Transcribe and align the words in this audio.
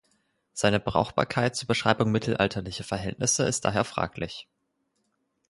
Seine 0.53 0.79
Brauchbarkeit 0.79 1.55
zur 1.55 1.67
Beschreibung 1.67 2.09
mittelalterlicher 2.11 2.83
Verhältnisse 2.83 3.43
ist 3.47 3.65
daher 3.65 3.83
fraglich. 3.83 4.47